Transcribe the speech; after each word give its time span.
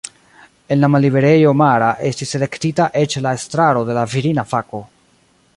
En 0.75 0.79
la 0.83 0.87
malliberejo 0.93 1.51
Mara 1.59 1.91
estis 2.11 2.33
elektita 2.39 2.89
eĉ 3.05 3.19
la 3.27 3.37
estraro 3.41 3.87
de 3.91 3.99
la 4.01 4.11
virina 4.15 4.51
fako. 4.55 4.85